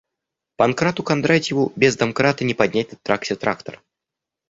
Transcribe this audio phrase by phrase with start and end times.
[0.57, 3.83] Панкрату Кондратьеву без домкрата не поднять на тракте трактор.